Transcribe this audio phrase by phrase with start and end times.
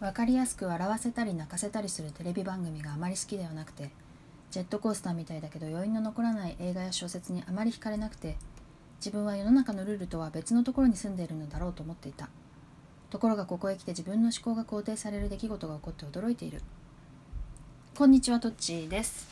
[0.00, 3.90] 分かりやすく笑わせたり泣かせたりするテレビ番組があまり好きではなくて
[4.50, 8.36] ジェットコースターみたいだけど余韻の残らない映画や小説にあまり惹かれなくて
[8.96, 12.28] 自分は世の中のルールとは別のところに住んでいるのだろうと思っていた。
[13.08, 16.60] ところがここへ来て自分の思考が肯定される出来事が起こって驚いている。
[17.96, 19.28] こんにちはとっちです。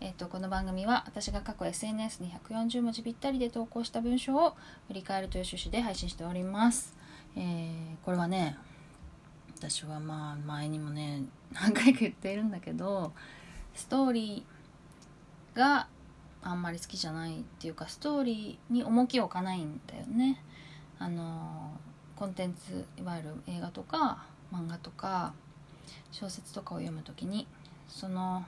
[0.00, 4.56] えっ、とこの番組は私が過去 SNS に140文字ぴったりで投稿した文章を
[4.88, 6.94] 振り返るという趣旨で配信しております、
[7.36, 8.58] えーこれはね
[9.56, 11.22] 私はまあ前にもね
[11.52, 13.12] 何回か言っているんだけど
[13.74, 15.88] ストーリーが
[16.42, 20.42] あんまり好きじゃないっていうかストーリーに重きを置かないんだよね。
[20.98, 21.72] あの
[22.16, 25.32] コンテンツいわゆる映画とか漫画とか
[26.12, 27.46] 小説とかを読むときに
[27.88, 28.44] その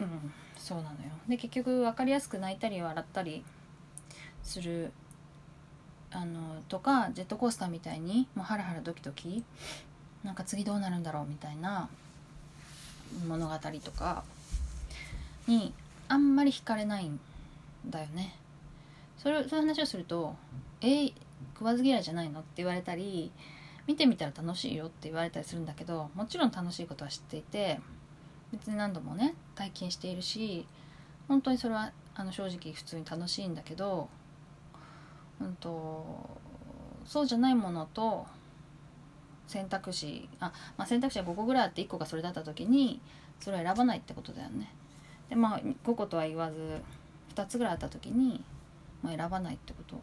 [0.00, 0.96] うんそうなのよ。
[1.28, 3.44] で結局分かりやすく泣いたり笑ったり
[4.42, 4.92] する
[6.16, 9.44] あのとかジェットコースターみたいにもうハラハラドキドキ
[10.24, 11.90] なんか次どうなるんだろうみたいな
[13.28, 14.24] 物語とか
[15.46, 15.74] に
[16.08, 17.20] あんまり惹かれないん
[17.86, 18.34] だよね
[19.18, 20.34] それそういう話をすると
[20.80, 21.14] 「えー
[21.52, 23.30] 食わず嫌いじゃないの?」って言われたり
[23.86, 27.78] 見てみたら楽しいよって言われたりするんだけどもちろん楽しいことは知っていて
[28.52, 30.66] 別に何度もね体験しているし
[31.28, 34.08] 本当にそれはあの正直普通に楽しいんだけど
[35.40, 36.30] うんと
[37.04, 38.26] そうじゃないものと
[39.46, 43.00] 選択肢あ、まあ、選択肢は5個ぐらいあって1個がそれだった時に
[43.40, 44.72] それを選ばないってことだよね。
[45.28, 46.80] でまあ5個とは言わず
[47.34, 48.42] 2つぐらいあった時に、
[49.02, 50.00] まあ、選ばないってこと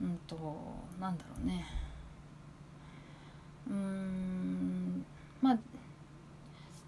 [0.00, 0.36] うんと
[1.00, 1.66] なんだろうね
[3.68, 5.04] うん
[5.42, 5.58] まあ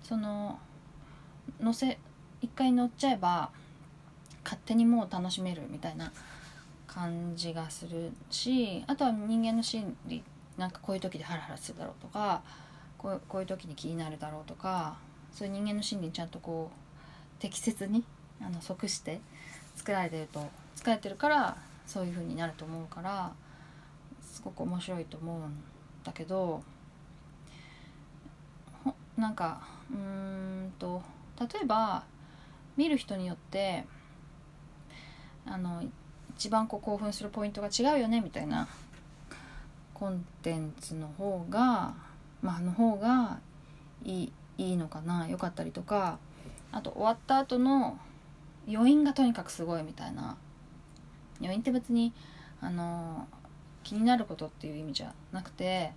[0.02, 0.58] その
[1.60, 1.98] 乗せ
[2.40, 3.50] 一回乗っちゃえば
[4.44, 6.12] 勝手にもう楽しめるみたいな
[6.98, 10.20] 感じがするしあとは人間の心理
[10.56, 12.42] なんかこういう時でハラハラするだろうとか
[12.96, 14.96] こうこういう時に気になるだろうとか
[15.32, 18.02] そういう人間の心理にちゃんとこう適切に
[18.42, 19.20] あの即して
[19.76, 20.44] 作られてると
[20.74, 21.56] 作られてるから
[21.86, 23.32] そういう風になると思うから
[24.20, 25.62] すごく面白いと思うん
[26.02, 26.64] だけど
[28.82, 29.60] ほなんか
[29.92, 29.96] うー
[30.66, 31.00] んと
[31.38, 32.02] 例えば
[32.76, 33.84] 見る人によって
[35.46, 35.84] あの
[36.38, 38.68] 一番こう興奮するポイントが違うよねみたいな
[39.92, 41.94] コンテンツの方が
[42.42, 43.40] まあの方が
[44.04, 46.18] いいいいのかな良かったりとか
[46.70, 47.98] あと終わった後の
[48.68, 50.36] 余韻がとにかくすごいみたいな
[51.40, 52.12] 余韻って別に
[52.60, 53.26] あの
[53.82, 55.90] 気になることっていう意味じゃなくて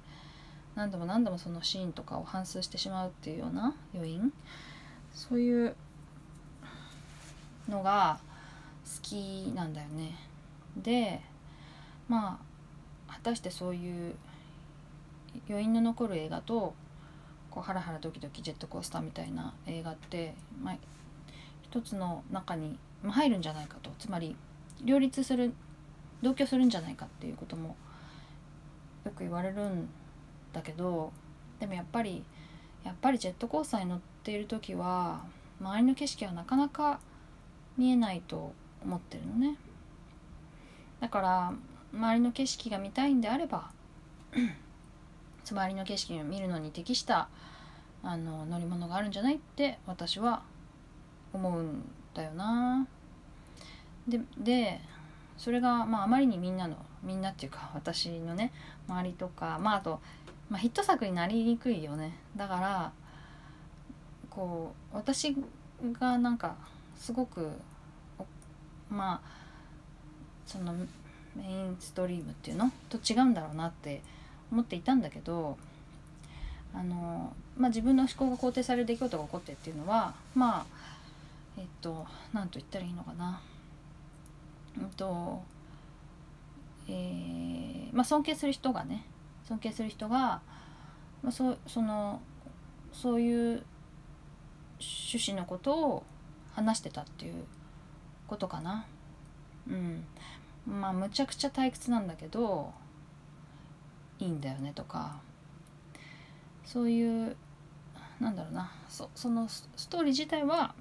[0.74, 4.34] 何度も何度もそのシーンとかを反芻してしまうっていうような余韻
[5.14, 5.76] そういう
[7.70, 8.20] のが
[8.86, 10.31] 好きなんだよね。
[10.78, 11.22] で
[12.08, 12.40] ま
[13.10, 14.16] あ果たしてそういう
[15.50, 16.74] 余韻の残る映画と
[17.50, 20.78] こうハラハラドキドキジェットコースターみたいな映画って、まあ、
[21.64, 23.92] 一つの中に入るんじゃないかと。
[24.00, 24.36] つまり
[24.84, 25.54] 両立する
[26.22, 27.76] 同居するんじゃないかっていうことも
[29.06, 29.90] よく言われるん
[30.54, 31.12] だけど
[31.60, 32.24] でもやっぱり
[32.84, 35.24] やっぱりジェットコースターに乗っている時は
[35.60, 37.00] 周りの景色はなかなか
[37.78, 38.54] 見えないと
[38.84, 39.58] 思ってるのね。
[41.02, 41.54] だから
[41.94, 43.72] 周りの景色が見たいんであれば
[45.44, 47.28] 周りの景色を見るのに適した
[48.04, 50.44] あの乗り物があるんじゃないって私は
[51.34, 52.88] 思うんだよな。
[54.08, 54.82] でで
[55.38, 58.52] それが、まあ、あまりにみんなのみんなっていうか私のね
[58.88, 60.00] 周りとかまああと、
[60.50, 62.18] まあ、ヒット作になりにくいよね。
[62.36, 62.92] だから
[64.30, 65.36] こう私
[66.00, 66.56] がなんか
[66.96, 67.50] すごく
[68.90, 69.22] まあ
[70.52, 72.72] そのメインストリームっていうの？
[72.90, 74.02] と違うんだろうなって
[74.52, 75.58] 思っていたんだけど
[76.74, 80.66] あの、まあ、自分の思考が肯定される出来事が起こってっていうのはまあ
[81.58, 83.42] えっと何と言ったらいいのかな。
[84.78, 85.42] うんと
[86.88, 89.06] えーまあ尊敬する人がね
[89.48, 90.42] 尊敬する人が、
[91.24, 92.22] まあ、そその
[92.92, 93.64] そういう
[94.80, 96.04] 趣旨のことを
[96.54, 97.46] 話してたっていう
[98.28, 98.86] ことかな。
[99.70, 100.04] うん。
[100.68, 102.74] まあむちゃくちゃ退屈なんだけど
[104.20, 105.20] いいんだよねとか
[106.66, 107.36] そういう
[108.20, 110.76] なんだろうなそそのストーリー自体は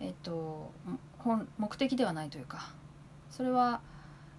[0.00, 0.72] えっと
[1.18, 2.70] 本目的ではないというか
[3.30, 3.80] それは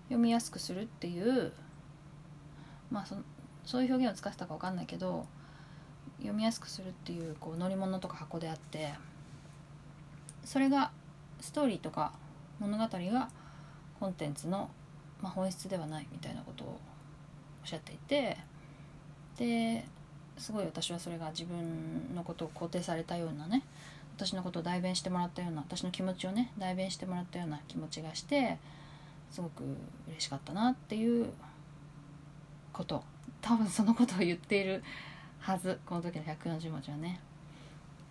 [0.07, 1.51] 読みやすくするっていう
[2.89, 3.15] まあそ
[3.65, 5.25] そういう表現を使ってたか分かんないけど
[6.19, 8.93] 読みやすくするっていうこう乗り物とか箱であって
[10.43, 10.91] それが
[11.41, 12.13] ストーリーとか
[12.59, 13.29] 物語が
[14.03, 14.69] コンテンツの、
[15.21, 16.71] まあ、本質ではないみたいなことをお
[17.65, 18.37] っしゃっていて
[19.37, 19.85] で
[20.37, 23.63] すごい私はそれが自分のことを肯定されたようなね
[24.17, 28.57] 私のことを代弁してもらったような私の気持ちをね代弁してもらったような気持ちがして
[29.31, 29.63] すごく
[30.09, 31.29] 嬉しかったなっていう
[32.73, 33.05] こと
[33.41, 34.83] 多分そのことを言っている
[35.39, 37.21] はずこの時の140文字はね。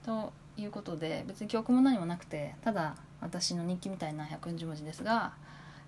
[0.07, 5.35] ということで別に記憶も何もなくてただ私の日記みたいな140文字ですが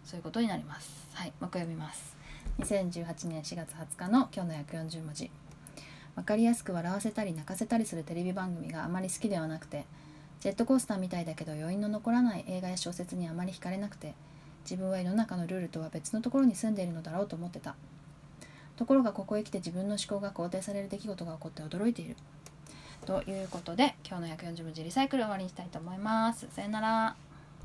[0.05, 1.09] そういうことになります。
[1.15, 2.17] はいもう一回読みます。
[2.59, 5.31] 2018年4月20日の今日の140文字。
[6.15, 9.85] 分かりやすく笑わせたり泣かせたりするテレビ番組があまり好きではなくて
[10.41, 14.15] ジェットコースターみたいだけど余韻の残らない映画や小説にあまり惹かれなくて
[14.65, 17.75] 自分は世の中のルールとは別のところに住んでいるのだろうと思ってた。
[18.77, 22.17] ところがここへ来て自分の思考が肯定される出来事が起こって驚いている。
[23.07, 26.49] ということで今日の140文字リサイクル終わりにしたいと思います。
[26.51, 27.24] さよなら。